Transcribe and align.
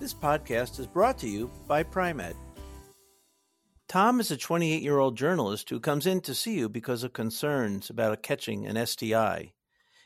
This 0.00 0.12
podcast 0.12 0.80
is 0.80 0.88
brought 0.88 1.18
to 1.18 1.28
you 1.28 1.48
by 1.68 1.84
Pri-Med. 1.84 2.34
Tom 3.88 4.18
is 4.18 4.32
a 4.32 4.36
28 4.36 4.82
year 4.82 4.98
old 4.98 5.16
journalist 5.16 5.70
who 5.70 5.78
comes 5.78 6.04
in 6.04 6.20
to 6.22 6.34
see 6.34 6.54
you 6.54 6.68
because 6.68 7.04
of 7.04 7.12
concerns 7.12 7.90
about 7.90 8.20
catching 8.20 8.66
an 8.66 8.84
STI. 8.84 9.52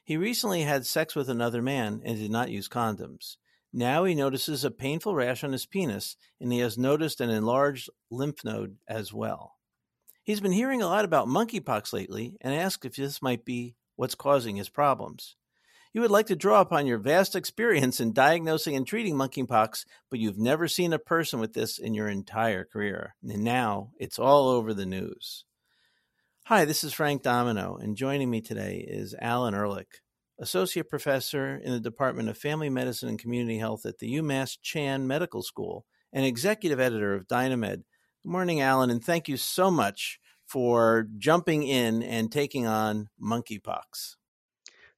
He 0.05 0.19
recently 0.19 0.61
had 0.63 0.85
sex 0.85 1.17
with 1.17 1.31
another 1.31 1.63
man 1.63 2.03
and 2.05 2.19
did 2.19 2.31
not 2.31 2.51
use 2.51 2.69
condoms. 2.69 3.39
Now 3.73 4.05
he 4.05 4.15
notices 4.15 4.63
a 4.63 4.71
painful 4.71 5.15
rash 5.15 5.43
on 5.43 5.53
his 5.53 5.65
penis 5.65 6.17
and 6.39 6.53
he 6.53 6.59
has 6.59 6.77
noticed 6.77 7.23
an 7.23 7.31
enlarged 7.31 7.89
lymph 8.11 8.45
node 8.45 8.77
as 8.87 9.15
well. 9.15 9.55
He's 10.23 10.41
been 10.41 10.53
hearing 10.53 10.83
a 10.83 10.87
lot 10.87 11.07
about 11.07 11.29
monkeypox 11.29 11.95
lately 11.95 12.37
and 12.43 12.55
asked 12.55 12.85
if 12.85 12.97
this 12.97 13.23
might 13.23 13.47
be 13.47 13.75
what's 13.97 14.15
causing 14.15 14.57
his 14.57 14.69
problems. 14.69 15.37
You 15.95 16.03
would 16.03 16.11
like 16.11 16.27
to 16.27 16.37
draw 16.37 16.61
upon 16.61 16.87
your 16.87 16.99
vast 16.99 17.35
experience 17.35 17.99
in 17.99 18.13
diagnosing 18.13 18.77
and 18.77 18.87
treating 18.87 19.15
monkeypox, 19.15 19.87
but 20.11 20.19
you've 20.19 20.39
never 20.39 20.69
seen 20.69 20.93
a 20.93 20.99
person 20.99 21.41
with 21.41 21.55
this 21.55 21.79
in 21.79 21.95
your 21.95 22.09
entire 22.09 22.65
career. 22.65 23.15
And 23.23 23.43
now 23.43 23.93
it's 23.99 24.19
all 24.19 24.49
over 24.49 24.75
the 24.75 24.85
news. 24.85 25.45
Hi, 26.45 26.67
this 26.67 26.85
is 26.85 26.93
Frank 26.93 27.23
Domino, 27.23 27.77
and 27.77 27.97
joining 27.97 28.31
me 28.31 28.43
today 28.43 28.85
is 28.87 29.15
Alan 29.21 29.55
Ehrlich, 29.55 30.03
Associate 30.39 30.89
Professor 30.89 31.57
in 31.57 31.73
the 31.73 31.81
Department 31.81 32.29
of 32.29 32.37
Family 32.37 32.69
Medicine 32.69 33.09
and 33.09 33.19
Community 33.19 33.59
Health 33.59 33.87
at 33.87 33.99
the 33.99 34.15
UMass 34.17 34.59
Chan 34.63 35.07
Medical 35.07 35.43
School 35.43 35.87
and 36.13 36.25
Executive 36.25 36.81
Editor 36.81 37.15
of 37.15 37.29
Dynamed. 37.29 37.85
Good 38.23 38.31
morning, 38.31 38.61
Alan, 38.61 38.91
and 38.91 39.03
thank 39.03 39.27
you 39.27 39.39
so 39.39 39.71
much 39.71 40.21
for 40.47 41.07
jumping 41.17 41.63
in 41.63 42.03
and 42.03 42.31
taking 42.31 42.67
on 42.67 43.09
monkeypox. 43.23 44.17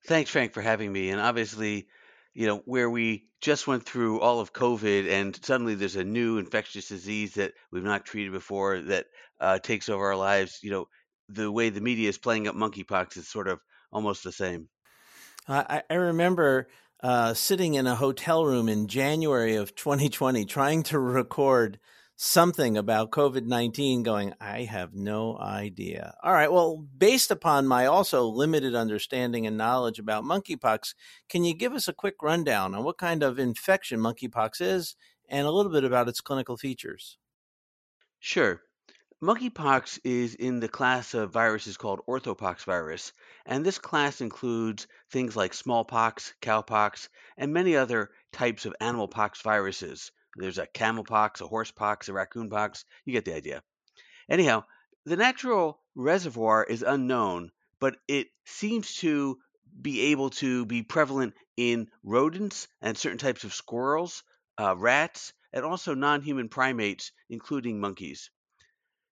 Thanks, 0.06 0.30
Frank, 0.30 0.52
for 0.52 0.62
having 0.62 0.92
me. 0.92 1.10
And 1.10 1.20
obviously, 1.20 1.86
you 2.34 2.46
know, 2.46 2.62
where 2.64 2.88
we 2.88 3.26
just 3.40 3.66
went 3.66 3.84
through 3.84 4.20
all 4.20 4.40
of 4.40 4.52
COVID 4.52 5.08
and 5.10 5.38
suddenly 5.44 5.74
there's 5.74 5.96
a 5.96 6.04
new 6.04 6.38
infectious 6.38 6.88
disease 6.88 7.34
that 7.34 7.52
we've 7.70 7.84
not 7.84 8.04
treated 8.04 8.32
before 8.32 8.80
that 8.80 9.06
uh, 9.40 9.58
takes 9.58 9.88
over 9.88 10.06
our 10.06 10.16
lives, 10.16 10.60
you 10.62 10.70
know, 10.70 10.86
the 11.28 11.50
way 11.50 11.70
the 11.70 11.80
media 11.80 12.08
is 12.08 12.18
playing 12.18 12.48
up 12.48 12.54
monkeypox 12.54 13.16
is 13.16 13.28
sort 13.28 13.48
of 13.48 13.60
almost 13.92 14.24
the 14.24 14.32
same. 14.32 14.68
I, 15.48 15.82
I 15.88 15.94
remember 15.94 16.68
uh, 17.02 17.34
sitting 17.34 17.74
in 17.74 17.86
a 17.86 17.94
hotel 17.94 18.44
room 18.44 18.68
in 18.68 18.86
January 18.86 19.56
of 19.56 19.74
2020 19.74 20.44
trying 20.44 20.82
to 20.84 20.98
record 20.98 21.78
something 22.22 22.76
about 22.76 23.10
COVID 23.10 23.46
19 23.46 24.02
going, 24.02 24.34
I 24.38 24.64
have 24.64 24.92
no 24.92 25.38
idea. 25.38 26.14
All 26.22 26.34
right. 26.34 26.52
Well, 26.52 26.76
based 26.76 27.30
upon 27.30 27.66
my 27.66 27.86
also 27.86 28.26
limited 28.26 28.74
understanding 28.74 29.46
and 29.46 29.56
knowledge 29.56 29.98
about 29.98 30.24
monkeypox, 30.24 30.94
can 31.30 31.44
you 31.44 31.54
give 31.54 31.72
us 31.72 31.88
a 31.88 31.94
quick 31.94 32.16
rundown 32.22 32.74
on 32.74 32.84
what 32.84 32.98
kind 32.98 33.22
of 33.22 33.38
infection 33.38 34.00
monkeypox 34.00 34.60
is 34.60 34.96
and 35.30 35.46
a 35.46 35.50
little 35.50 35.72
bit 35.72 35.82
about 35.82 36.10
its 36.10 36.20
clinical 36.20 36.58
features? 36.58 37.16
Sure. 38.18 38.60
Monkeypox 39.22 40.00
is 40.04 40.34
in 40.34 40.60
the 40.60 40.68
class 40.68 41.14
of 41.14 41.32
viruses 41.32 41.78
called 41.78 42.00
orthopox 42.06 42.64
virus, 42.64 43.14
and 43.46 43.64
this 43.64 43.78
class 43.78 44.20
includes 44.20 44.86
things 45.10 45.36
like 45.36 45.54
smallpox, 45.54 46.34
cowpox, 46.42 47.08
and 47.38 47.50
many 47.50 47.76
other 47.76 48.10
types 48.30 48.66
of 48.66 48.74
animal 48.78 49.08
pox 49.08 49.40
viruses. 49.40 50.12
There's 50.40 50.58
a 50.58 50.66
camel 50.66 51.04
pox, 51.04 51.40
a 51.40 51.46
horse 51.46 51.70
pox, 51.70 52.08
a 52.08 52.12
raccoon 52.12 52.48
pox. 52.50 52.84
You 53.04 53.12
get 53.12 53.24
the 53.24 53.34
idea. 53.34 53.62
Anyhow, 54.28 54.64
the 55.04 55.16
natural 55.16 55.80
reservoir 55.94 56.64
is 56.64 56.82
unknown, 56.82 57.52
but 57.78 57.96
it 58.08 58.28
seems 58.44 58.96
to 58.96 59.38
be 59.80 60.12
able 60.12 60.30
to 60.30 60.66
be 60.66 60.82
prevalent 60.82 61.34
in 61.56 61.90
rodents 62.02 62.68
and 62.80 62.96
certain 62.96 63.18
types 63.18 63.44
of 63.44 63.54
squirrels, 63.54 64.22
uh, 64.58 64.74
rats, 64.76 65.32
and 65.52 65.64
also 65.64 65.94
non 65.94 66.22
human 66.22 66.48
primates, 66.48 67.12
including 67.28 67.80
monkeys. 67.80 68.30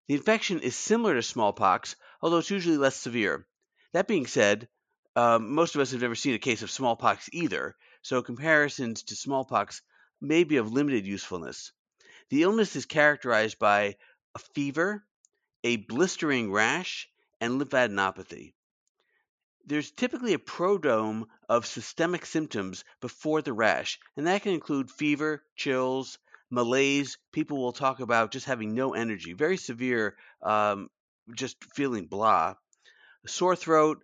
The 0.06 0.15
infection 0.15 0.61
is 0.61 0.77
similar 0.77 1.15
to 1.15 1.22
smallpox, 1.22 1.97
although 2.22 2.38
it's 2.38 2.50
usually 2.50 2.78
less 2.78 2.97
severe. 2.97 3.47
That 3.93 4.09
being 4.09 4.27
said, 4.27 4.69
um, 5.17 5.55
most 5.55 5.75
of 5.75 5.81
us 5.81 5.91
have 5.91 6.00
never 6.00 6.15
seen 6.15 6.34
a 6.34 6.38
case 6.38 6.62
of 6.62 6.71
smallpox 6.71 7.28
either, 7.33 7.77
so 8.03 8.22
comparisons 8.22 9.03
to 9.05 9.17
smallpox 9.17 9.83
may 10.21 10.45
be 10.45 10.56
of 10.56 10.73
limited 10.73 11.06
usefulness. 11.06 11.73
The 12.31 12.43
illness 12.43 12.77
is 12.77 12.87
characterized 12.87 13.59
by 13.59 13.97
a 14.34 14.39
fever, 14.55 15.05
a 15.65 15.77
blistering 15.77 16.53
rash, 16.53 17.09
and 17.41 17.61
lymphadenopathy. 17.61 18.53
There's 19.65 19.91
typically 19.91 20.33
a 20.33 20.39
prodrome 20.39 21.27
of 21.49 21.67
systemic 21.67 22.25
symptoms 22.27 22.84
before 23.01 23.43
the 23.43 23.53
rash, 23.53 23.99
and 24.17 24.27
that 24.27 24.43
can 24.43 24.53
include 24.53 24.91
fever, 24.91 25.45
chills, 25.56 26.19
malaise. 26.50 27.19
People 27.33 27.59
will 27.59 27.73
talk 27.73 28.00
about 28.00 28.31
just 28.33 28.47
having 28.47 28.75
no 28.75 28.95
energy, 28.95 29.35
very 29.35 29.56
severe, 29.56 30.17
um, 30.43 30.89
just 31.35 31.62
feeling 31.75 32.06
blah. 32.06 32.55
Sore 33.27 33.56
throat, 33.56 34.03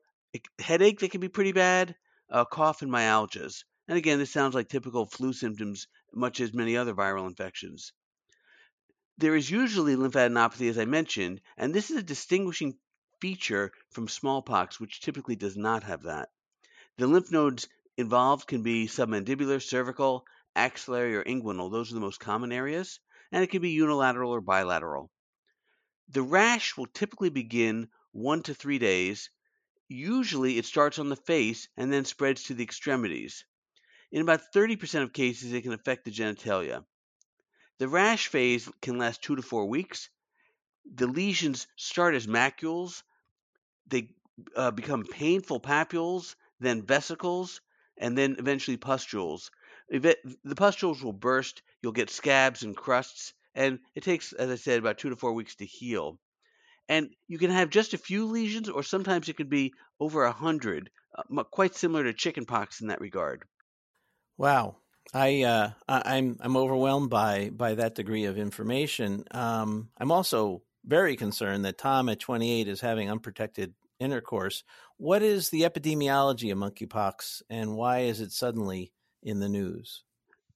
headache 0.58 1.00
that 1.00 1.10
can 1.10 1.20
be 1.20 1.28
pretty 1.28 1.52
bad, 1.52 1.94
cough, 2.50 2.82
and 2.82 2.90
myalgias. 2.90 3.64
And 3.88 3.96
again, 3.96 4.18
this 4.18 4.30
sounds 4.30 4.54
like 4.54 4.68
typical 4.68 5.06
flu 5.06 5.32
symptoms 5.32 5.86
much 6.14 6.40
as 6.40 6.54
many 6.54 6.76
other 6.76 6.94
viral 6.94 7.26
infections. 7.26 7.92
There 9.18 9.36
is 9.36 9.50
usually 9.50 9.96
lymphadenopathy, 9.96 10.68
as 10.68 10.78
I 10.78 10.86
mentioned, 10.86 11.40
and 11.56 11.72
this 11.72 11.90
is 11.90 11.96
a 11.96 12.02
distinguishing 12.02 12.78
feature 13.20 13.72
from 13.90 14.08
smallpox, 14.08 14.80
which 14.80 15.00
typically 15.00 15.36
does 15.36 15.56
not 15.56 15.84
have 15.84 16.02
that. 16.02 16.30
The 16.96 17.06
lymph 17.06 17.30
nodes 17.30 17.68
involved 17.96 18.48
can 18.48 18.62
be 18.62 18.86
submandibular, 18.86 19.62
cervical, 19.62 20.26
axillary, 20.56 21.16
or 21.16 21.24
inguinal. 21.24 21.70
Those 21.70 21.90
are 21.90 21.94
the 21.94 22.00
most 22.00 22.20
common 22.20 22.52
areas, 22.52 23.00
and 23.30 23.42
it 23.42 23.50
can 23.50 23.62
be 23.62 23.70
unilateral 23.70 24.30
or 24.30 24.40
bilateral. 24.40 25.10
The 26.08 26.22
rash 26.22 26.76
will 26.76 26.86
typically 26.86 27.30
begin 27.30 27.88
one 28.12 28.42
to 28.42 28.54
three 28.54 28.78
days. 28.78 29.30
Usually, 29.88 30.58
it 30.58 30.66
starts 30.66 30.98
on 30.98 31.08
the 31.08 31.16
face 31.16 31.68
and 31.76 31.92
then 31.92 32.04
spreads 32.04 32.44
to 32.44 32.54
the 32.54 32.64
extremities. 32.64 33.44
In 34.14 34.22
about 34.22 34.52
30% 34.52 35.02
of 35.02 35.12
cases, 35.12 35.52
it 35.52 35.62
can 35.62 35.72
affect 35.72 36.04
the 36.04 36.12
genitalia. 36.12 36.84
The 37.78 37.88
rash 37.88 38.28
phase 38.28 38.70
can 38.80 38.96
last 38.96 39.22
two 39.22 39.34
to 39.34 39.42
four 39.42 39.66
weeks. 39.66 40.08
The 40.84 41.08
lesions 41.08 41.66
start 41.74 42.14
as 42.14 42.28
macules, 42.28 43.02
they 43.88 44.10
uh, 44.54 44.70
become 44.70 45.02
painful 45.04 45.58
papules, 45.58 46.36
then 46.60 46.86
vesicles, 46.86 47.60
and 47.96 48.16
then 48.16 48.36
eventually 48.38 48.76
pustules. 48.76 49.50
The 49.90 50.54
pustules 50.56 51.02
will 51.02 51.12
burst, 51.12 51.62
you'll 51.82 51.90
get 51.90 52.08
scabs 52.08 52.62
and 52.62 52.76
crusts, 52.76 53.34
and 53.52 53.80
it 53.96 54.04
takes, 54.04 54.32
as 54.32 54.48
I 54.48 54.54
said, 54.54 54.78
about 54.78 54.98
two 54.98 55.10
to 55.10 55.16
four 55.16 55.32
weeks 55.32 55.56
to 55.56 55.66
heal. 55.66 56.20
And 56.88 57.12
you 57.26 57.38
can 57.38 57.50
have 57.50 57.68
just 57.68 57.94
a 57.94 57.98
few 57.98 58.26
lesions, 58.26 58.68
or 58.68 58.84
sometimes 58.84 59.28
it 59.28 59.36
can 59.36 59.48
be 59.48 59.74
over 59.98 60.22
a 60.22 60.30
hundred, 60.30 60.92
uh, 61.18 61.42
quite 61.42 61.74
similar 61.74 62.04
to 62.04 62.12
chickenpox 62.12 62.80
in 62.80 62.86
that 62.86 63.00
regard. 63.00 63.44
Wow. 64.36 64.76
I 65.12 65.42
uh, 65.42 65.70
I'm 65.88 66.36
I'm 66.40 66.56
overwhelmed 66.56 67.08
by 67.08 67.50
by 67.50 67.74
that 67.74 67.94
degree 67.94 68.24
of 68.24 68.36
information. 68.36 69.24
Um, 69.30 69.90
I'm 69.98 70.10
also 70.10 70.62
very 70.84 71.16
concerned 71.16 71.64
that 71.64 71.78
Tom 71.78 72.08
at 72.08 72.18
28 72.18 72.66
is 72.66 72.80
having 72.80 73.10
unprotected 73.10 73.74
intercourse. 74.00 74.64
What 74.96 75.22
is 75.22 75.50
the 75.50 75.62
epidemiology 75.62 76.50
of 76.50 76.58
monkeypox, 76.58 77.42
and 77.48 77.76
why 77.76 78.00
is 78.00 78.20
it 78.20 78.32
suddenly 78.32 78.92
in 79.22 79.38
the 79.38 79.48
news? 79.48 80.02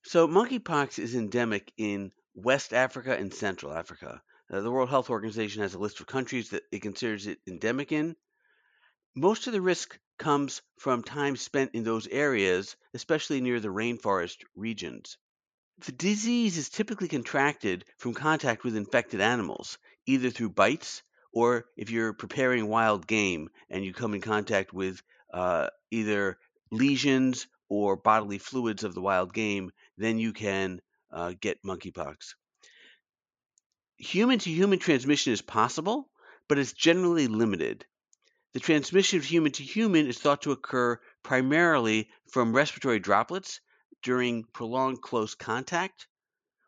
So 0.04 0.26
monkeypox 0.26 0.98
is 0.98 1.14
endemic 1.14 1.72
in 1.76 2.10
West 2.34 2.72
Africa 2.72 3.16
and 3.16 3.32
Central 3.32 3.72
Africa. 3.72 4.22
Uh, 4.50 4.60
the 4.60 4.70
World 4.70 4.88
Health 4.88 5.10
Organization 5.10 5.62
has 5.62 5.74
a 5.74 5.78
list 5.78 6.00
of 6.00 6.06
countries 6.06 6.50
that 6.50 6.62
it 6.72 6.82
considers 6.82 7.26
it 7.26 7.38
endemic 7.46 7.92
in. 7.92 8.16
Most 9.20 9.48
of 9.48 9.52
the 9.52 9.60
risk 9.60 9.98
comes 10.16 10.62
from 10.78 11.02
time 11.02 11.34
spent 11.34 11.72
in 11.74 11.82
those 11.82 12.06
areas, 12.06 12.76
especially 12.94 13.40
near 13.40 13.58
the 13.58 13.66
rainforest 13.66 14.44
regions. 14.54 15.18
The 15.78 15.90
disease 15.90 16.56
is 16.56 16.68
typically 16.68 17.08
contracted 17.08 17.84
from 17.96 18.14
contact 18.14 18.62
with 18.62 18.76
infected 18.76 19.20
animals, 19.20 19.76
either 20.06 20.30
through 20.30 20.50
bites 20.50 21.02
or 21.32 21.66
if 21.76 21.90
you're 21.90 22.12
preparing 22.12 22.68
wild 22.68 23.08
game 23.08 23.50
and 23.68 23.84
you 23.84 23.92
come 23.92 24.14
in 24.14 24.20
contact 24.20 24.72
with 24.72 25.02
uh, 25.34 25.66
either 25.90 26.38
lesions 26.70 27.48
or 27.68 27.96
bodily 27.96 28.38
fluids 28.38 28.84
of 28.84 28.94
the 28.94 29.02
wild 29.02 29.34
game, 29.34 29.72
then 29.96 30.20
you 30.20 30.32
can 30.32 30.80
uh, 31.10 31.32
get 31.40 31.64
monkeypox. 31.64 32.34
Human 33.96 34.38
to 34.38 34.50
human 34.50 34.78
transmission 34.78 35.32
is 35.32 35.42
possible, 35.42 36.08
but 36.46 36.58
it's 36.58 36.72
generally 36.72 37.26
limited. 37.26 37.84
The 38.54 38.60
transmission 38.60 39.18
of 39.18 39.24
human 39.24 39.52
to 39.52 39.62
human 39.62 40.06
is 40.06 40.18
thought 40.18 40.42
to 40.42 40.52
occur 40.52 41.00
primarily 41.22 42.08
from 42.32 42.54
respiratory 42.54 42.98
droplets 42.98 43.60
during 44.02 44.44
prolonged 44.44 45.02
close 45.02 45.34
contact 45.34 46.06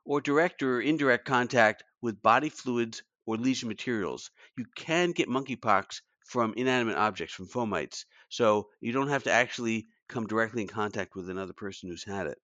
or 0.05 0.21
direct 0.21 0.63
or 0.63 0.81
indirect 0.81 1.25
contact 1.25 1.83
with 2.03 2.23
body 2.23 2.49
fluids 2.49 3.03
or 3.25 3.37
lesion 3.37 3.69
materials. 3.69 4.31
You 4.59 4.67
can 4.75 5.13
get 5.13 5.29
monkeypox 5.29 6.03
from 6.27 6.55
inanimate 6.55 6.97
objects, 6.97 7.35
from 7.35 7.49
fomites, 7.49 8.05
so 8.29 8.69
you 8.81 8.93
don't 8.93 9.09
have 9.09 9.25
to 9.25 9.33
actually 9.33 9.89
come 10.09 10.27
directly 10.27 10.63
in 10.63 10.69
contact 10.69 11.15
with 11.15 11.31
another 11.31 11.53
person 11.53 11.89
who's 11.89 12.05
had 12.05 12.27
it. 12.27 12.39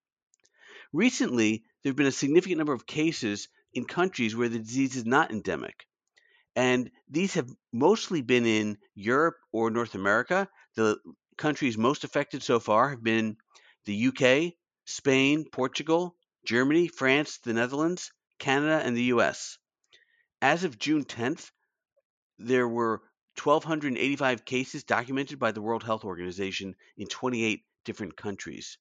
Recently, 0.92 1.64
there 1.82 1.90
have 1.90 1.96
been 1.96 2.06
a 2.06 2.12
significant 2.12 2.58
number 2.58 2.72
of 2.72 2.86
cases 2.86 3.48
in 3.72 3.84
countries 3.84 4.34
where 4.34 4.48
the 4.48 4.58
disease 4.58 4.96
is 4.96 5.04
not 5.04 5.30
endemic. 5.30 5.85
And 6.56 6.90
these 7.06 7.34
have 7.34 7.54
mostly 7.70 8.22
been 8.22 8.46
in 8.46 8.78
Europe 8.94 9.36
or 9.52 9.70
North 9.70 9.94
America. 9.94 10.48
The 10.74 10.98
countries 11.36 11.76
most 11.76 12.02
affected 12.02 12.42
so 12.42 12.58
far 12.58 12.88
have 12.88 13.02
been 13.02 13.36
the 13.84 14.08
UK, 14.08 14.54
Spain, 14.86 15.44
Portugal, 15.52 16.16
Germany, 16.46 16.88
France, 16.88 17.38
the 17.38 17.52
Netherlands, 17.52 18.10
Canada, 18.38 18.80
and 18.82 18.96
the 18.96 19.12
US. 19.14 19.58
As 20.40 20.64
of 20.64 20.78
June 20.78 21.04
10th, 21.04 21.50
there 22.38 22.66
were 22.66 23.02
1,285 23.42 24.44
cases 24.46 24.82
documented 24.84 25.38
by 25.38 25.52
the 25.52 25.60
World 25.60 25.84
Health 25.84 26.04
Organization 26.04 26.74
in 26.96 27.06
28 27.06 27.64
different 27.84 28.16
countries. 28.16 28.78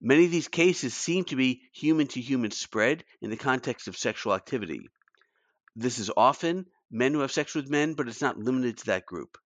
Many 0.00 0.26
of 0.26 0.30
these 0.30 0.46
cases 0.46 0.94
seem 0.94 1.24
to 1.24 1.34
be 1.34 1.62
human 1.72 2.06
to 2.08 2.20
human 2.20 2.52
spread 2.52 3.04
in 3.20 3.30
the 3.30 3.36
context 3.36 3.88
of 3.88 3.96
sexual 3.96 4.32
activity. 4.32 4.88
This 5.80 6.00
is 6.00 6.10
often 6.16 6.66
men 6.90 7.14
who 7.14 7.20
have 7.20 7.30
sex 7.30 7.54
with 7.54 7.70
men, 7.70 7.94
but 7.94 8.08
it's 8.08 8.20
not 8.20 8.36
limited 8.36 8.78
to 8.78 8.86
that 8.86 9.06
group. 9.06 9.38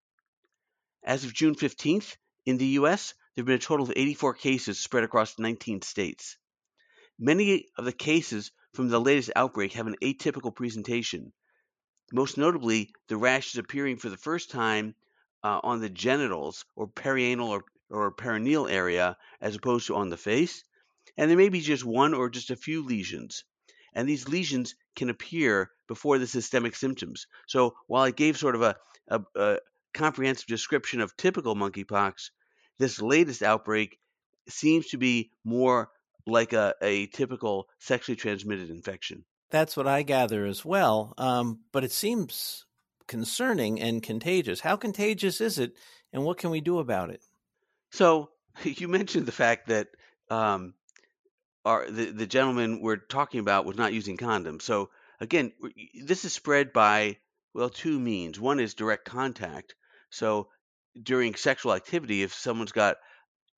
As 1.03 1.25
of 1.25 1.33
June 1.33 1.55
15th, 1.55 2.15
in 2.45 2.57
the 2.57 2.79
US, 2.79 3.13
there 3.35 3.41
have 3.41 3.47
been 3.47 3.55
a 3.55 3.59
total 3.59 3.85
of 3.85 3.93
84 3.93 4.35
cases 4.35 4.79
spread 4.79 5.03
across 5.03 5.37
19 5.37 5.81
states. 5.81 6.37
Many 7.19 7.67
of 7.77 7.83
the 7.83 7.91
cases 7.91 8.53
from 8.73 8.87
the 8.87 9.01
latest 9.01 9.31
outbreak 9.35 9.73
have 9.73 9.87
an 9.87 9.97
atypical 10.01 10.55
presentation. 10.55 11.33
Most 12.13 12.37
notably, 12.37 12.93
the 13.09 13.17
rash 13.17 13.53
is 13.53 13.57
appearing 13.57 13.97
for 13.97 14.07
the 14.07 14.15
first 14.15 14.51
time 14.51 14.95
uh, 15.43 15.59
on 15.63 15.81
the 15.81 15.89
genitals 15.89 16.63
or 16.77 16.87
perianal 16.87 17.49
or 17.49 17.65
or 17.89 18.09
perineal 18.09 18.71
area 18.71 19.17
as 19.41 19.57
opposed 19.57 19.87
to 19.87 19.95
on 19.95 20.07
the 20.07 20.15
face. 20.15 20.63
And 21.17 21.29
there 21.29 21.37
may 21.37 21.49
be 21.49 21.59
just 21.59 21.83
one 21.83 22.13
or 22.13 22.29
just 22.29 22.51
a 22.51 22.55
few 22.55 22.83
lesions. 22.83 23.43
And 23.93 24.07
these 24.07 24.27
lesions 24.27 24.75
can 24.95 25.09
appear 25.09 25.71
before 25.87 26.17
the 26.17 26.27
systemic 26.27 26.75
symptoms. 26.75 27.27
So 27.47 27.75
while 27.87 28.03
I 28.03 28.11
gave 28.11 28.37
sort 28.37 28.55
of 28.55 28.61
a, 28.61 28.75
a, 29.09 29.21
a 29.35 29.57
comprehensive 29.93 30.47
description 30.47 31.01
of 31.01 31.15
typical 31.17 31.55
monkeypox, 31.55 32.29
this 32.79 33.01
latest 33.01 33.43
outbreak 33.43 33.99
seems 34.47 34.87
to 34.87 34.97
be 34.97 35.31
more 35.43 35.89
like 36.25 36.53
a, 36.53 36.73
a 36.81 37.07
typical 37.07 37.67
sexually 37.79 38.15
transmitted 38.15 38.69
infection. 38.69 39.25
That's 39.49 39.75
what 39.75 39.87
I 39.87 40.03
gather 40.03 40.45
as 40.45 40.63
well. 40.63 41.13
Um, 41.17 41.59
but 41.71 41.83
it 41.83 41.91
seems 41.91 42.65
concerning 43.07 43.81
and 43.81 44.01
contagious. 44.01 44.61
How 44.61 44.77
contagious 44.77 45.41
is 45.41 45.59
it, 45.59 45.73
and 46.13 46.23
what 46.23 46.37
can 46.37 46.49
we 46.49 46.61
do 46.61 46.79
about 46.79 47.09
it? 47.09 47.21
So 47.91 48.29
you 48.63 48.87
mentioned 48.87 49.25
the 49.25 49.31
fact 49.33 49.67
that 49.67 49.87
um, 50.29 50.73
our 51.65 51.89
the, 51.89 52.05
the 52.11 52.27
gentleman 52.27 52.81
we're 52.81 52.97
talking 52.97 53.39
about 53.39 53.65
was 53.65 53.77
not 53.77 53.93
using 53.93 54.17
condoms. 54.17 54.63
So 54.63 54.89
again, 55.19 55.51
this 56.03 56.25
is 56.25 56.33
spread 56.33 56.73
by 56.73 57.17
well 57.53 57.69
two 57.69 57.99
means. 57.99 58.39
One 58.39 58.59
is 58.59 58.73
direct 58.73 59.05
contact. 59.05 59.75
So 60.09 60.47
during 61.01 61.35
sexual 61.35 61.73
activity, 61.73 62.23
if 62.23 62.33
someone's 62.33 62.71
got 62.71 62.97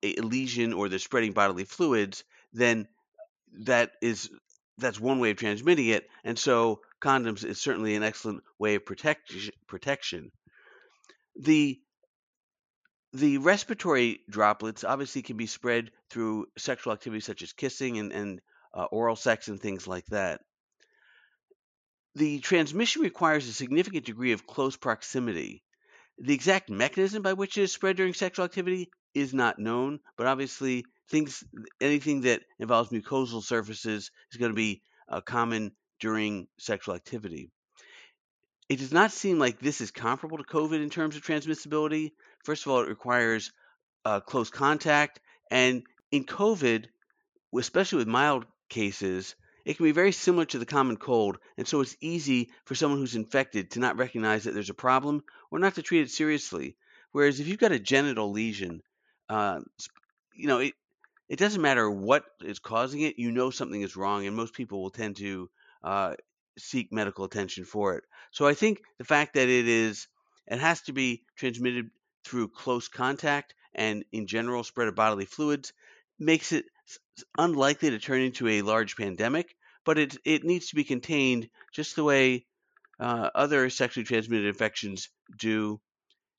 a 0.02 0.14
lesion 0.16 0.72
or 0.72 0.88
they're 0.88 0.98
spreading 0.98 1.32
bodily 1.32 1.64
fluids, 1.64 2.24
then 2.52 2.86
that 3.60 3.92
is 4.02 4.30
that's 4.78 5.00
one 5.00 5.18
way 5.20 5.30
of 5.30 5.36
transmitting 5.36 5.88
it. 5.88 6.08
And 6.24 6.38
so 6.38 6.80
condoms 7.00 7.44
is 7.44 7.60
certainly 7.60 7.94
an 7.94 8.02
excellent 8.02 8.42
way 8.58 8.74
of 8.74 8.84
protect, 8.84 9.32
protection. 9.66 10.32
The 11.36 11.80
the 13.14 13.38
respiratory 13.38 14.20
droplets 14.28 14.82
obviously 14.82 15.22
can 15.22 15.36
be 15.36 15.46
spread 15.46 15.92
through 16.10 16.46
sexual 16.58 16.92
activity 16.92 17.20
such 17.20 17.42
as 17.42 17.52
kissing 17.52 17.98
and, 17.98 18.12
and 18.12 18.40
uh, 18.74 18.84
oral 18.90 19.14
sex 19.14 19.46
and 19.46 19.60
things 19.60 19.86
like 19.86 20.04
that. 20.06 20.40
The 22.16 22.40
transmission 22.40 23.02
requires 23.02 23.46
a 23.46 23.52
significant 23.52 24.04
degree 24.04 24.32
of 24.32 24.48
close 24.48 24.76
proximity. 24.76 25.62
The 26.18 26.34
exact 26.34 26.70
mechanism 26.70 27.22
by 27.22 27.34
which 27.34 27.56
it 27.56 27.62
is 27.62 27.72
spread 27.72 27.96
during 27.96 28.14
sexual 28.14 28.44
activity 28.44 28.90
is 29.14 29.32
not 29.32 29.60
known, 29.60 30.00
but 30.16 30.26
obviously 30.26 30.84
things 31.08 31.44
anything 31.80 32.22
that 32.22 32.42
involves 32.58 32.90
mucosal 32.90 33.42
surfaces 33.44 34.10
is 34.32 34.38
going 34.38 34.50
to 34.52 34.56
be 34.56 34.82
uh, 35.08 35.20
common 35.20 35.70
during 36.00 36.48
sexual 36.58 36.96
activity. 36.96 37.50
It 38.68 38.78
does 38.78 38.92
not 38.92 39.12
seem 39.12 39.38
like 39.38 39.60
this 39.60 39.80
is 39.80 39.90
comparable 39.90 40.38
to 40.38 40.44
COVID 40.44 40.82
in 40.82 40.90
terms 40.90 41.16
of 41.16 41.22
transmissibility. 41.22 42.12
First 42.44 42.64
of 42.64 42.72
all, 42.72 42.80
it 42.80 42.88
requires 42.88 43.52
uh, 44.04 44.20
close 44.20 44.50
contact, 44.50 45.20
and 45.50 45.82
in 46.10 46.24
COVID, 46.24 46.86
especially 47.56 47.98
with 47.98 48.08
mild 48.08 48.46
cases, 48.68 49.34
it 49.64 49.76
can 49.76 49.84
be 49.84 49.92
very 49.92 50.12
similar 50.12 50.44
to 50.46 50.58
the 50.58 50.66
common 50.66 50.96
cold, 50.96 51.38
and 51.56 51.66
so 51.66 51.80
it's 51.80 51.96
easy 52.00 52.50
for 52.64 52.74
someone 52.74 53.00
who's 53.00 53.16
infected 53.16 53.70
to 53.72 53.80
not 53.80 53.96
recognize 53.96 54.44
that 54.44 54.52
there's 54.52 54.70
a 54.70 54.74
problem 54.74 55.24
or 55.50 55.58
not 55.58 55.74
to 55.76 55.82
treat 55.82 56.02
it 56.02 56.10
seriously. 56.10 56.76
Whereas 57.12 57.40
if 57.40 57.46
you've 57.46 57.58
got 57.58 57.72
a 57.72 57.78
genital 57.78 58.30
lesion, 58.30 58.82
uh, 59.28 59.60
you 60.34 60.48
know, 60.48 60.58
it, 60.58 60.74
it 61.28 61.38
doesn't 61.38 61.62
matter 61.62 61.90
what 61.90 62.24
is 62.42 62.58
causing 62.58 63.00
it, 63.02 63.18
you 63.18 63.30
know 63.30 63.50
something 63.50 63.80
is 63.80 63.96
wrong, 63.96 64.26
and 64.26 64.36
most 64.36 64.52
people 64.54 64.82
will 64.82 64.90
tend 64.90 65.16
to 65.16 65.48
uh, 65.82 66.14
seek 66.58 66.92
medical 66.92 67.24
attention 67.24 67.64
for 67.64 67.96
it. 67.96 68.04
So 68.30 68.46
I 68.46 68.54
think 68.54 68.82
the 68.98 69.04
fact 69.04 69.34
that 69.34 69.48
it 69.48 69.68
is 69.68 70.06
it 70.46 70.58
has 70.58 70.82
to 70.82 70.92
be 70.92 71.22
transmitted 71.36 71.90
through 72.24 72.48
close 72.48 72.88
contact 72.88 73.54
and 73.74 74.04
in 74.12 74.26
general 74.26 74.64
spread 74.64 74.88
of 74.88 74.94
bodily 74.94 75.24
fluids 75.24 75.72
makes 76.18 76.52
it 76.52 76.66
unlikely 77.38 77.90
to 77.90 77.98
turn 77.98 78.20
into 78.20 78.48
a 78.48 78.62
large 78.62 78.96
pandemic, 78.96 79.54
but 79.84 79.98
it 79.98 80.16
it 80.24 80.44
needs 80.44 80.68
to 80.68 80.74
be 80.74 80.84
contained 80.84 81.48
just 81.72 81.96
the 81.96 82.04
way 82.04 82.46
uh, 83.00 83.30
other 83.34 83.70
sexually 83.70 84.04
transmitted 84.04 84.46
infections 84.46 85.08
do. 85.38 85.80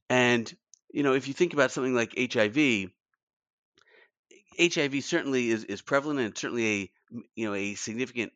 And 0.09 0.51
you 0.91 1.03
know, 1.03 1.13
if 1.13 1.27
you 1.27 1.33
think 1.33 1.53
about 1.53 1.71
something 1.71 1.93
like 1.93 2.13
HIV, 2.17 2.89
HIV 4.59 5.03
certainly 5.03 5.49
is, 5.49 5.65
is 5.65 5.81
prevalent 5.81 6.19
and 6.19 6.37
certainly 6.37 6.65
a 6.65 6.91
you 7.35 7.47
know 7.47 7.53
a 7.53 7.75
significant 7.75 8.31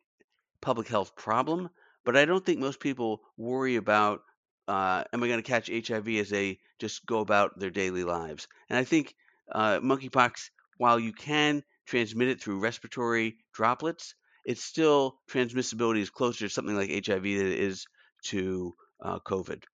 public 0.60 0.88
health 0.88 1.16
problem, 1.16 1.70
but 2.04 2.16
I 2.16 2.24
don't 2.24 2.44
think 2.44 2.58
most 2.58 2.80
people 2.80 3.22
worry 3.36 3.76
about 3.76 4.22
uh, 4.68 5.02
am 5.12 5.22
I 5.22 5.26
going 5.26 5.42
to 5.42 5.48
catch 5.48 5.68
HIV 5.68 6.08
as 6.08 6.30
they 6.30 6.58
just 6.78 7.04
go 7.04 7.18
about 7.20 7.58
their 7.58 7.70
daily 7.70 8.04
lives. 8.04 8.46
And 8.68 8.78
I 8.78 8.84
think 8.84 9.14
uh, 9.50 9.80
monkeypox, 9.80 10.50
while 10.78 11.00
you 11.00 11.12
can 11.12 11.62
transmit 11.86 12.28
it 12.28 12.40
through 12.40 12.60
respiratory 12.60 13.36
droplets, 13.52 14.14
it's 14.44 14.62
still 14.62 15.18
transmissibility 15.30 15.98
is 15.98 16.10
closer 16.10 16.46
to 16.46 16.48
something 16.48 16.76
like 16.76 16.90
HIV 16.90 17.22
than 17.22 17.46
it 17.46 17.58
is 17.58 17.86
to 18.26 18.74
uh, 19.02 19.18
COVID. 19.20 19.64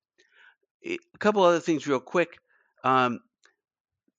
A 0.85 0.99
couple 1.19 1.43
other 1.43 1.61
things, 1.61 1.87
real 1.87 2.00
quick. 2.00 2.38
Um, 2.83 3.21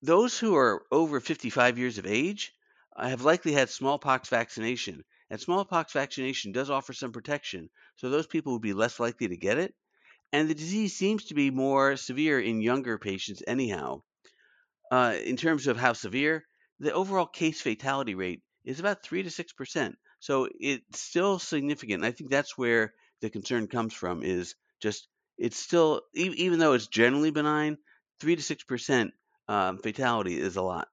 those 0.01 0.37
who 0.37 0.55
are 0.55 0.83
over 0.91 1.19
55 1.19 1.77
years 1.77 1.97
of 1.97 2.05
age 2.05 2.53
uh, 2.95 3.07
have 3.07 3.23
likely 3.23 3.53
had 3.53 3.69
smallpox 3.69 4.29
vaccination. 4.29 5.03
And 5.29 5.39
smallpox 5.39 5.93
vaccination 5.93 6.51
does 6.51 6.69
offer 6.69 6.93
some 6.93 7.11
protection, 7.11 7.69
so 7.95 8.09
those 8.09 8.27
people 8.27 8.53
would 8.53 8.61
be 8.61 8.73
less 8.73 8.99
likely 8.99 9.27
to 9.27 9.37
get 9.37 9.57
it. 9.57 9.75
And 10.31 10.49
the 10.49 10.55
disease 10.55 10.95
seems 10.95 11.25
to 11.25 11.33
be 11.33 11.51
more 11.51 11.97
severe 11.97 12.39
in 12.39 12.61
younger 12.61 12.97
patients, 12.97 13.41
anyhow. 13.45 14.03
Uh, 14.91 15.15
in 15.23 15.35
terms 15.35 15.67
of 15.67 15.77
how 15.77 15.93
severe, 15.93 16.45
the 16.79 16.93
overall 16.93 17.25
case 17.25 17.61
fatality 17.61 18.15
rate 18.15 18.41
is 18.63 18.79
about 18.79 19.03
3 19.03 19.23
to 19.23 19.29
6%. 19.29 19.95
So 20.19 20.47
it's 20.59 20.99
still 20.99 21.39
significant. 21.39 22.03
I 22.03 22.11
think 22.11 22.29
that's 22.29 22.57
where 22.57 22.93
the 23.21 23.29
concern 23.29 23.67
comes 23.67 23.93
from 23.93 24.23
is 24.23 24.55
just 24.79 25.07
it's 25.37 25.57
still, 25.57 26.01
even 26.13 26.59
though 26.59 26.73
it's 26.73 26.87
generally 26.87 27.31
benign, 27.31 27.77
3 28.19 28.35
to 28.35 28.55
6% 28.55 29.11
um, 29.47 29.77
fatality 29.77 30.39
is 30.39 30.55
a 30.55 30.61
lot. 30.61 30.87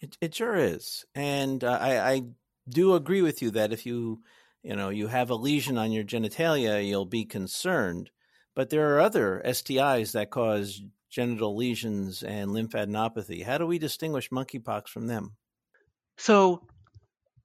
It, 0.00 0.16
it 0.20 0.34
sure 0.34 0.54
is. 0.54 1.04
And 1.14 1.64
uh, 1.64 1.78
I, 1.80 1.98
I 1.98 2.22
do 2.68 2.94
agree 2.94 3.22
with 3.22 3.42
you 3.42 3.50
that 3.52 3.72
if 3.72 3.86
you 3.86 4.22
you 4.62 4.74
know 4.74 4.88
you 4.88 5.06
have 5.06 5.30
a 5.30 5.34
lesion 5.34 5.78
on 5.78 5.92
your 5.92 6.04
genitalia, 6.04 6.86
you'll 6.86 7.06
be 7.06 7.24
concerned. 7.24 8.10
But 8.54 8.70
there 8.70 8.94
are 8.94 9.00
other 9.00 9.42
STIs 9.44 10.12
that 10.12 10.30
cause 10.30 10.80
genital 11.10 11.56
lesions 11.56 12.22
and 12.22 12.50
lymphadenopathy. 12.50 13.44
How 13.44 13.58
do 13.58 13.66
we 13.66 13.78
distinguish 13.78 14.30
monkeypox 14.30 14.88
from 14.88 15.06
them? 15.06 15.36
So, 16.16 16.66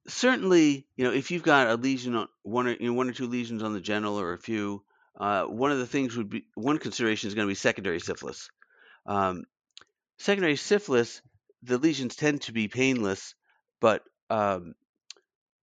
certainly, 0.08 0.86
you 0.96 1.04
know, 1.04 1.12
if 1.12 1.30
you've 1.30 1.42
got 1.42 1.68
a 1.68 1.76
lesion 1.76 2.14
on 2.16 2.28
one 2.42 2.66
or 2.66 2.72
you 2.72 2.88
know, 2.88 2.94
one 2.94 3.08
or 3.08 3.12
two 3.12 3.26
lesions 3.26 3.62
on 3.62 3.74
the 3.74 3.80
genital 3.80 4.18
or 4.18 4.32
a 4.32 4.38
few, 4.38 4.82
uh, 5.18 5.44
one 5.44 5.70
of 5.70 5.78
the 5.78 5.86
things 5.86 6.16
would 6.16 6.30
be 6.30 6.46
one 6.54 6.78
consideration 6.78 7.28
is 7.28 7.34
going 7.34 7.46
to 7.46 7.50
be 7.50 7.54
secondary 7.54 8.00
syphilis. 8.00 8.48
Um, 9.06 9.44
secondary 10.18 10.56
syphilis, 10.56 11.20
the 11.62 11.78
lesions 11.78 12.16
tend 12.16 12.42
to 12.42 12.52
be 12.52 12.68
painless, 12.68 13.34
but 13.80 14.02
um, 14.30 14.74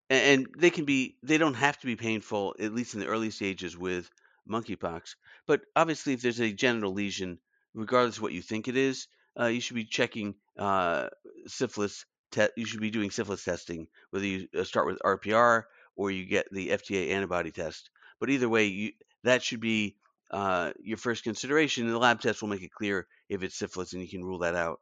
and, 0.10 0.46
and 0.46 0.48
they 0.58 0.70
can 0.70 0.86
be 0.86 1.18
they 1.24 1.38
don't 1.38 1.56
have 1.56 1.80
to 1.80 1.86
be 1.86 1.96
painful 1.96 2.56
at 2.60 2.74
least 2.74 2.94
in 2.94 3.00
the 3.00 3.08
early 3.08 3.32
stages 3.32 3.78
with 3.78 4.10
monkeypox. 4.50 5.16
But 5.48 5.62
obviously, 5.76 6.14
if 6.14 6.22
there's 6.22 6.40
a 6.40 6.52
genital 6.52 6.94
lesion, 6.94 7.40
regardless 7.74 8.18
of 8.18 8.24
what 8.24 8.34
you 8.34 8.42
think 8.42 8.68
it 8.68 8.78
is, 8.78 9.08
uh, 9.40 9.46
you 9.46 9.62
should 9.62 9.76
be 9.76 9.86
checking 9.86 10.36
uh, 10.58 11.10
syphilis. 11.48 12.06
Te- 12.32 12.50
you 12.56 12.66
should 12.66 12.82
be 12.82 12.92
doing 12.92 13.10
syphilis 13.10 13.44
testing, 13.44 13.88
whether 14.12 14.26
you 14.26 14.48
uh, 14.58 14.64
start 14.64 14.86
with 14.86 15.00
RPR 15.04 15.64
or 15.96 16.12
you 16.12 16.26
get 16.26 16.48
the 16.52 16.70
FTA 16.70 17.10
antibody 17.10 17.52
test. 17.52 17.90
But 18.20 18.30
either 18.30 18.48
way, 18.48 18.66
you, 18.66 18.92
that 19.24 19.42
should 19.42 19.62
be 19.62 19.96
uh, 20.30 20.72
your 20.84 20.98
first 20.98 21.24
consideration. 21.24 21.86
And 21.86 21.94
the 21.94 22.00
lab 22.00 22.22
test 22.22 22.42
will 22.42 22.50
make 22.50 22.62
it 22.62 22.72
clear 22.72 23.08
if 23.30 23.42
it's 23.42 23.58
syphilis, 23.58 23.94
and 23.94 24.02
you 24.02 24.08
can 24.08 24.24
rule 24.24 24.40
that 24.40 24.56
out. 24.56 24.80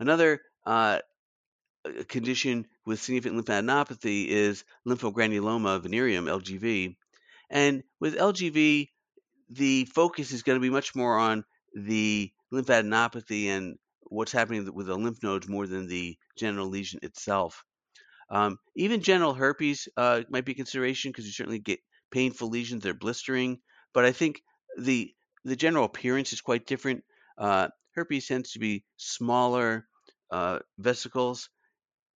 Another 0.00 0.40
uh, 1.84 2.02
condition 2.08 2.66
with 2.86 3.00
significant 3.00 3.44
lymphadenopathy 3.44 4.28
is 4.28 4.64
lymphogranuloma 4.86 5.82
venereum, 5.82 6.26
LGV. 6.26 6.96
And 7.50 7.82
with 8.00 8.16
LGV, 8.16 8.88
the 9.50 9.84
focus 9.86 10.32
is 10.32 10.42
going 10.42 10.56
to 10.56 10.62
be 10.62 10.70
much 10.70 10.94
more 10.94 11.18
on 11.18 11.44
the 11.74 12.32
lymphadenopathy 12.52 13.46
and 13.46 13.78
what's 14.02 14.32
happening 14.32 14.72
with 14.72 14.86
the 14.86 14.96
lymph 14.96 15.22
nodes 15.22 15.48
more 15.48 15.66
than 15.66 15.88
the 15.88 16.16
genital 16.36 16.68
lesion 16.68 17.00
itself. 17.02 17.64
Um, 18.30 18.58
even 18.74 19.02
genital 19.02 19.34
herpes 19.34 19.88
uh, 19.96 20.22
might 20.28 20.44
be 20.44 20.52
a 20.52 20.56
consideration 20.56 21.10
because 21.10 21.26
you 21.26 21.32
certainly 21.32 21.58
get 21.58 21.80
painful 22.10 22.48
lesions; 22.48 22.82
they're 22.82 22.94
blistering. 22.94 23.60
But 23.92 24.04
I 24.04 24.12
think 24.12 24.42
the 24.78 25.14
the 25.44 25.56
general 25.56 25.84
appearance 25.84 26.32
is 26.32 26.40
quite 26.40 26.66
different. 26.66 27.04
Uh, 27.36 27.68
herpes 27.94 28.26
tends 28.26 28.52
to 28.52 28.58
be 28.58 28.84
smaller 28.96 29.86
uh, 30.30 30.60
vesicles. 30.78 31.50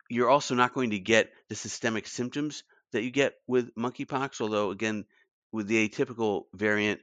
You're 0.08 0.30
also 0.30 0.54
not 0.54 0.74
going 0.74 0.90
to 0.90 0.98
get 0.98 1.30
the 1.48 1.54
systemic 1.54 2.06
symptoms 2.06 2.64
that 2.92 3.02
you 3.02 3.10
get 3.10 3.34
with 3.46 3.74
monkeypox, 3.74 4.40
although 4.40 4.70
again, 4.70 5.04
with 5.52 5.66
the 5.66 5.88
atypical 5.88 6.44
variant, 6.54 7.00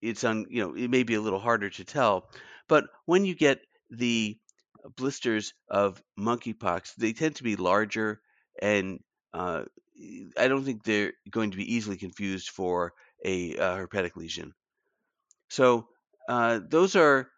it's 0.00 0.24
on 0.24 0.46
you 0.50 0.62
know 0.62 0.74
it 0.74 0.90
may 0.90 1.02
be 1.02 1.14
a 1.14 1.20
little 1.20 1.38
harder 1.38 1.70
to 1.70 1.84
tell. 1.84 2.28
But 2.68 2.84
when 3.06 3.24
you 3.24 3.34
get 3.34 3.60
the 3.90 4.38
blisters 4.96 5.54
of 5.68 6.02
monkeypox, 6.18 6.94
they 6.96 7.12
tend 7.12 7.36
to 7.36 7.42
be 7.42 7.56
larger, 7.56 8.20
and 8.60 9.00
uh, 9.32 9.64
I 10.38 10.48
don't 10.48 10.64
think 10.64 10.82
they're 10.82 11.12
going 11.30 11.52
to 11.52 11.56
be 11.56 11.74
easily 11.74 11.96
confused 11.96 12.50
for 12.50 12.92
a 13.24 13.56
uh, 13.56 13.76
herpetic 13.76 14.16
lesion. 14.16 14.52
So 15.48 15.88
uh, 16.28 16.60
those 16.66 16.96
are, 16.96 17.28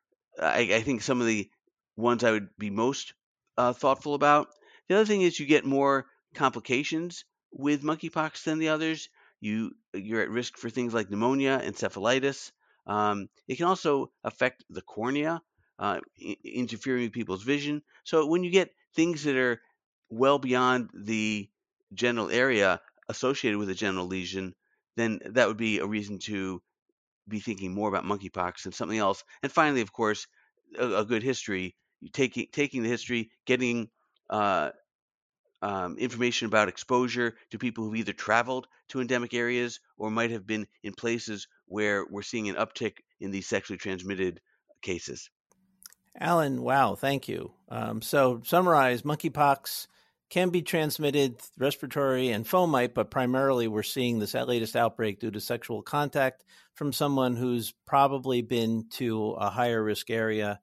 I, 0.41 0.71
I, 0.73 0.83
think, 0.83 1.03
some 1.03 1.21
of 1.21 1.27
the 1.27 1.51
ones 1.97 2.25
I 2.25 2.31
would 2.31 2.49
be 2.59 2.71
most 2.71 3.13
uh, 3.57 3.73
thoughtful 3.73 4.15
about. 4.15 4.49
The 4.89 4.97
other 4.97 5.05
thing 5.07 5.23
is 5.23 5.39
you 5.39 5.47
get 5.47 5.65
more 5.65 6.07
complications 6.35 7.25
with 7.53 7.83
monkeypox 7.83 8.45
than 8.45 8.59
the 8.59 8.69
others. 8.71 9.09
You 9.41 9.73
you're 9.93 10.23
at 10.23 10.31
risk 10.31 10.57
for 10.57 10.71
things 10.71 10.95
like 10.95 11.11
pneumonia, 11.11 11.61
encephalitis. 11.63 12.53
Um, 12.87 13.29
it 13.49 13.57
can 13.57 13.67
also 13.67 14.13
affect 14.23 14.65
the 14.69 14.83
cornea, 14.83 15.43
uh, 15.79 16.01
interfering 16.45 17.05
with 17.05 17.13
people's 17.13 17.43
vision. 17.43 17.83
So 18.05 18.27
when 18.27 18.45
you 18.45 18.51
get 18.51 18.75
things 18.95 19.25
that 19.25 19.37
are 19.37 19.61
well 20.11 20.39
beyond 20.39 20.91
the 20.95 21.49
genital 21.93 22.31
area 22.31 22.81
associated 23.09 23.59
with 23.59 23.71
a 23.71 23.75
genital 23.75 24.07
lesion, 24.07 24.55
then 24.97 25.21
that 25.27 25.49
would 25.49 25.57
be 25.57 25.79
a 25.79 25.87
reason 25.87 26.19
to 26.21 26.63
be 27.29 27.41
thinking 27.41 27.73
more 27.75 27.89
about 27.89 28.05
monkeypox 28.05 28.63
than 28.63 28.73
something 28.73 28.99
else. 28.99 29.25
And 29.43 29.51
finally, 29.51 29.81
of 29.81 29.93
course, 29.93 30.27
a, 30.79 30.97
a 30.97 31.05
good 31.05 31.23
history. 31.23 31.77
Taking 32.13 32.49
taking 32.53 32.83
the 32.83 32.89
history, 32.91 33.31
getting 33.47 33.89
uh, 34.31 34.71
um, 35.63 35.97
information 35.97 36.47
about 36.47 36.69
exposure 36.69 37.35
to 37.51 37.59
people 37.59 37.85
who've 37.85 37.97
either 37.97 38.13
traveled 38.13 38.69
to 38.89 39.01
endemic 39.01 39.33
areas 39.33 39.81
or 39.97 40.11
might 40.11 40.31
have 40.31 40.47
been 40.47 40.67
in 40.83 40.93
places 40.93 41.49
where 41.67 42.05
we're 42.11 42.23
seeing 42.23 42.51
an 42.51 42.57
uptick 42.57 42.99
in 43.19 43.31
these 43.31 43.47
sexually 43.47 43.79
transmitted 43.79 44.41
cases. 44.83 45.31
Alan, 46.21 46.63
wow, 46.63 46.95
thank 46.95 47.29
you. 47.29 47.53
Um, 47.71 48.03
so, 48.03 48.43
summarize 48.45 49.03
monkeypox 49.03 49.87
can 50.29 50.51
be 50.51 50.63
transmitted 50.63 51.41
respiratory 51.59 52.31
and 52.31 52.45
fomite, 52.45 52.93
but 52.95 53.11
primarily 53.11 53.67
we're 53.67 53.83
seeing 53.83 54.19
this 54.19 54.35
latest 54.35 54.77
outbreak 54.77 55.19
due 55.19 55.31
to 55.31 55.41
sexual 55.41 55.83
contact 55.83 56.45
from 56.75 56.93
someone 56.93 57.37
who's 57.37 57.73
probably 57.87 58.43
been 58.43 58.87
to 58.91 59.31
a 59.33 59.49
higher 59.49 59.83
risk 59.83 60.11
area. 60.11 60.61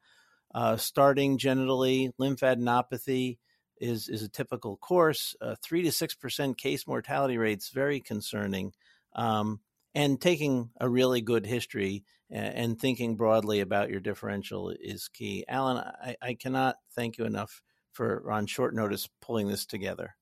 Uh, 0.54 0.78
starting 0.78 1.38
genitally, 1.38 2.12
lymphadenopathy 2.20 3.38
is, 3.82 4.08
is 4.08 4.22
a 4.22 4.30
typical 4.30 4.78
course. 4.78 5.36
Uh, 5.42 5.56
three 5.62 5.82
to 5.82 5.92
six 5.92 6.16
percent 6.16 6.58
case 6.58 6.88
mortality 6.88 7.38
rates, 7.38 7.70
very 7.70 8.00
concerning. 8.00 8.74
Um, 9.14 9.60
and 9.94 10.22
taking 10.22 10.70
a 10.80 10.88
really 10.88 11.20
good 11.20 11.46
history 11.46 12.06
and, 12.30 12.56
and, 12.56 12.80
thinking 12.80 13.18
broadly 13.18 13.60
about 13.60 13.90
your 13.90 14.00
differential 14.00 14.70
is 14.70 15.10
key. 15.10 15.44
Alan, 15.50 15.78
I, 15.78 16.16
I 16.22 16.34
cannot 16.36 16.78
thank 16.96 17.18
you 17.18 17.26
enough 17.26 17.62
for 17.92 18.32
on 18.32 18.46
short 18.46 18.74
notice 18.74 19.10
pulling 19.22 19.50
this 19.50 19.66
together. 19.66 20.16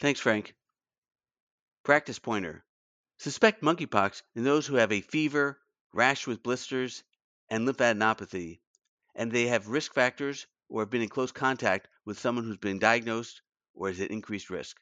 Thanks, 0.00 0.20
Frank. 0.20 0.54
Practice 1.84 2.18
pointer. 2.18 2.64
Suspect 3.18 3.62
monkeypox 3.62 4.22
in 4.34 4.44
those 4.44 4.66
who 4.66 4.76
have 4.76 4.90
a 4.90 5.02
fever, 5.02 5.58
rash 5.92 6.26
with 6.26 6.42
blisters, 6.42 7.04
and 7.50 7.68
lymphadenopathy, 7.68 8.60
and 9.14 9.30
they 9.30 9.48
have 9.48 9.68
risk 9.68 9.92
factors 9.92 10.46
or 10.72 10.80
have 10.80 10.90
been 10.90 11.02
in 11.02 11.08
close 11.08 11.30
contact 11.30 11.86
with 12.06 12.18
someone 12.18 12.44
who's 12.44 12.56
been 12.56 12.78
diagnosed 12.78 13.42
or 13.74 13.90
is 13.90 14.00
at 14.00 14.10
increased 14.10 14.48
risk. 14.50 14.78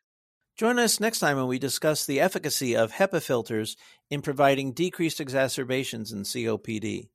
Join 0.57 0.79
us 0.79 1.01
next 1.01 1.19
time 1.19 1.37
when 1.37 1.49
we 1.49 1.59
discuss 1.59 2.07
the 2.07 2.21
efficacy 2.21 2.77
of 2.77 2.93
HEPA 2.93 3.21
filters 3.23 3.77
in 4.09 4.23
providing 4.23 4.73
decreased 4.73 5.21
exacerbations 5.21 6.13
in 6.13 6.23
COPD. 6.23 7.09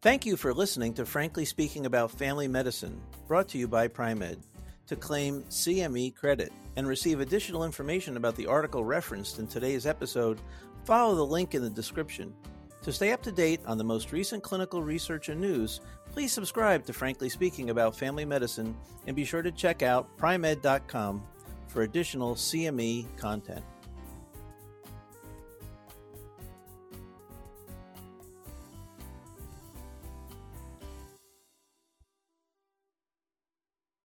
Thank 0.00 0.26
you 0.26 0.36
for 0.36 0.54
listening 0.54 0.94
to 0.94 1.06
Frankly 1.06 1.44
Speaking 1.44 1.86
About 1.86 2.10
Family 2.10 2.48
Medicine, 2.48 3.00
brought 3.26 3.48
to 3.48 3.58
you 3.58 3.66
by 3.66 3.88
Pri-Med. 3.88 4.38
To 4.88 4.96
claim 4.96 5.42
CME 5.44 6.14
credit 6.14 6.52
and 6.76 6.86
receive 6.86 7.20
additional 7.20 7.64
information 7.64 8.16
about 8.16 8.36
the 8.36 8.46
article 8.46 8.84
referenced 8.84 9.38
in 9.38 9.46
today's 9.46 9.86
episode, 9.86 10.40
follow 10.84 11.14
the 11.14 11.24
link 11.24 11.54
in 11.54 11.62
the 11.62 11.70
description. 11.70 12.34
To 12.82 12.92
stay 12.92 13.12
up 13.12 13.22
to 13.22 13.30
date 13.30 13.60
on 13.64 13.78
the 13.78 13.84
most 13.84 14.10
recent 14.10 14.42
clinical 14.42 14.82
research 14.82 15.28
and 15.28 15.40
news, 15.40 15.80
please 16.12 16.32
subscribe 16.32 16.84
to 16.84 16.92
Frankly 16.92 17.28
Speaking 17.28 17.70
About 17.70 17.96
Family 17.96 18.24
Medicine 18.24 18.76
and 19.06 19.16
be 19.16 19.24
sure 19.24 19.42
to 19.42 19.50
check 19.50 19.82
out 19.82 20.06
pri-med.com 20.18 21.22
for 21.66 21.82
additional 21.82 22.34
CME 22.34 23.06
content. 23.16 23.64